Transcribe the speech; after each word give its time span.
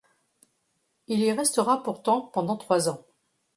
Il 1.05 1.19
y 1.19 1.31
restera 1.31 1.83
pourtant 1.83 2.21
pendant 2.21 2.57
trois 2.57 2.89
ans. 2.89 3.05